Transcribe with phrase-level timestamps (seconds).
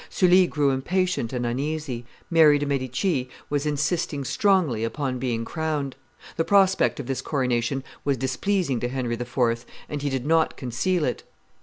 [0.09, 2.07] Sully grew impatient and uneasy.
[2.31, 5.95] Mary de' Medici was insisting strongly upon being crowned.
[6.37, 11.05] The prospect of this coronation was displeasing to Henry IV., and he did not conceal
[11.05, 11.21] it.